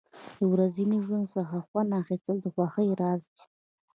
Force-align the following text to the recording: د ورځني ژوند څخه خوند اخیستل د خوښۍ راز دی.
د 0.39 0.41
ورځني 0.53 0.97
ژوند 1.05 1.25
څخه 1.35 1.57
خوند 1.67 1.89
اخیستل 2.01 2.37
د 2.41 2.45
خوښۍ 2.55 2.89
راز 3.01 3.21
دی. 3.33 3.41